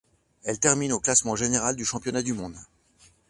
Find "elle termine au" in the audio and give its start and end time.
0.45-0.99